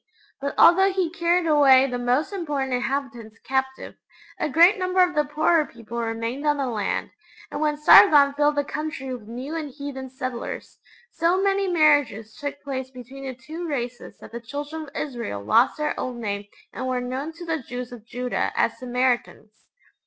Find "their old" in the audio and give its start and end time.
15.77-16.15